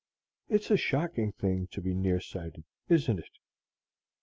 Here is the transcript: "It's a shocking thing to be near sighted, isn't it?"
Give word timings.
"It's 0.49 0.71
a 0.71 0.77
shocking 0.77 1.31
thing 1.31 1.67
to 1.73 1.79
be 1.79 1.93
near 1.93 2.19
sighted, 2.19 2.63
isn't 2.89 3.19
it?" 3.19 3.37